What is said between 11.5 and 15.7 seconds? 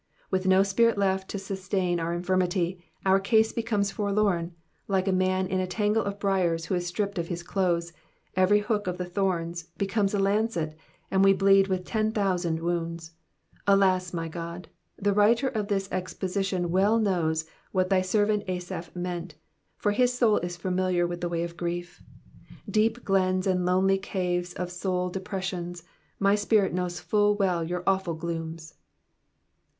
with ten thousand wounds. Alas, my God, the writer of